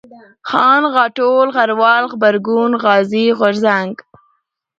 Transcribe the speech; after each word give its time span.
خان، 0.49 0.81
غاټول، 0.95 1.45
غروال، 1.57 2.03
غبرگون، 2.11 2.71
غازي، 2.83 3.25
غورځنگ 3.39 3.95